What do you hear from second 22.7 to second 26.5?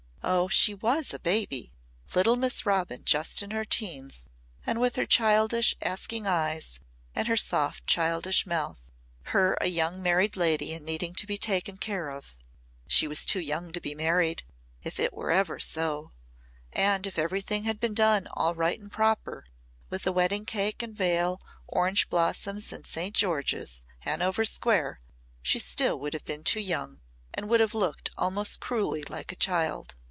and St. George's, Hanover Square, she still would have been